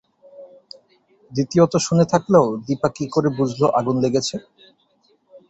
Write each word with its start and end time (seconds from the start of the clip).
দ্বিতীয়ত 1.31 1.73
শুনে 1.85 2.05
থাকলেও 2.13 2.45
দিপা 2.65 2.89
কী 2.95 3.05
করে 3.07 3.29
বুঝল 3.37 3.61
আগুন 3.79 3.95
লেগেছে? 4.03 4.35